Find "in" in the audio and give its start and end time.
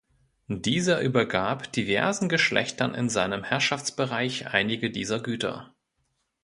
2.95-3.07